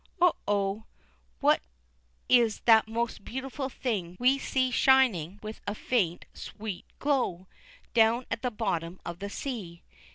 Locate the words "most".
2.87-3.23